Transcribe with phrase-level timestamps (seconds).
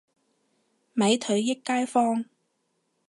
[0.93, 2.25] 美腿益街坊